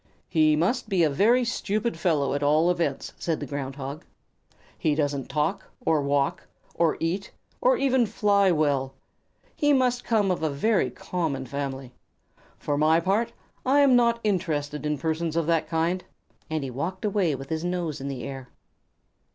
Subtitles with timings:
[0.27, 4.03] "He must be a very stupid fellow, at all events," said the Ground Hog.
[4.75, 7.29] "He doesn't talk, or walk, or eat,
[7.61, 8.95] or even fly well.
[9.55, 11.93] He must come of a very common family.
[12.57, 13.31] For my part,
[13.63, 16.03] I am not interested in persons of that kind."
[16.49, 18.49] And he walked away with his nose in the air.